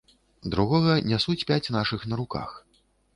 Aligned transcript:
Другога 0.53 0.95
нясуць 1.11 1.45
пяць 1.51 1.73
нашых 1.77 2.07
на 2.13 2.19
руках. 2.23 2.49